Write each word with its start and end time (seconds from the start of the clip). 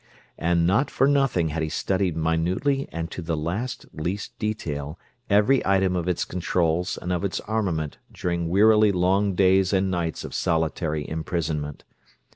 And 0.39 0.65
not 0.65 0.89
for 0.89 1.07
nothing 1.07 1.49
had 1.49 1.61
he 1.61 1.69
studied 1.69 2.17
minutely 2.17 2.89
and 2.91 3.11
to 3.11 3.21
the 3.21 3.37
last, 3.37 3.85
least 3.93 4.31
detail 4.39 4.97
every 5.29 5.63
item 5.63 5.95
of 5.95 6.07
its 6.07 6.25
controls 6.25 6.97
and 6.99 7.13
of 7.13 7.23
its 7.23 7.39
armament 7.41 7.99
during 8.11 8.49
wearily 8.49 8.91
long 8.91 9.35
days 9.35 9.71
and 9.71 9.91
nights 9.91 10.23
of 10.23 10.33
solitary 10.33 11.07
imprisonment. 11.07 11.83